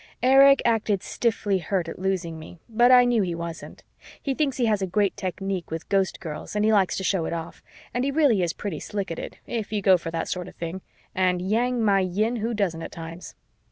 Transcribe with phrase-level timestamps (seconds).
[0.23, 3.83] Erich acted stiffly hurt at losing me, but I knew he wasn't.
[4.19, 7.33] He thinks he has a great technique with Ghostgirls and he likes to show it
[7.33, 7.61] off,
[7.93, 10.55] and he really is pretty slick at it, if you go for that sort of
[10.55, 10.81] thing
[11.13, 12.37] and yang my yin!
[12.37, 13.35] who doesn't at times?